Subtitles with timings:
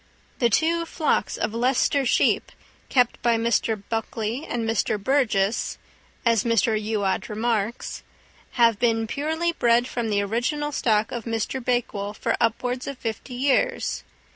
[0.39, 2.51] The two flocks of Leicester sheep
[2.89, 3.83] kept by Mr.
[3.87, 4.97] Buckley and Mr.
[4.97, 5.77] Burgess,
[6.25, 6.75] as Mr.
[6.75, 8.01] Youatt remarks,
[8.53, 11.63] "Have been purely bred from the original stock of Mr.
[11.63, 14.03] Bakewell for upwards of fifty years.